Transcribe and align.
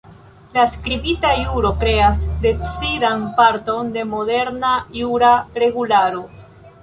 La 0.53 0.61
skribita 0.75 1.29
juro 1.49 1.69
kreas 1.83 2.23
decidan 2.45 3.27
parton 3.41 3.93
de 3.97 4.07
moderna 4.15 4.71
jura 4.95 5.33
regularo. 5.65 6.25